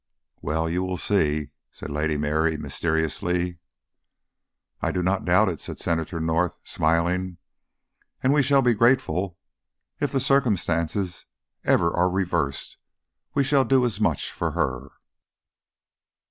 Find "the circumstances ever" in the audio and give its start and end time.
10.11-11.95